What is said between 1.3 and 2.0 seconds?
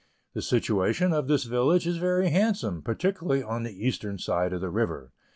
village is